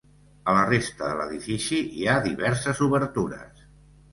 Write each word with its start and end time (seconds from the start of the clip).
A 0.53 0.53
la 0.55 0.61
resta 0.69 1.09
de 1.09 1.17
l'edifici 1.19 1.81
hi 1.99 2.07
ha 2.09 2.17
diverses 2.25 2.81
obertures. 2.87 3.65